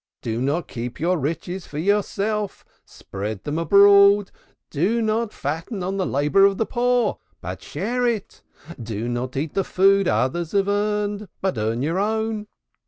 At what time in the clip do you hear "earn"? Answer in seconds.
11.55-11.83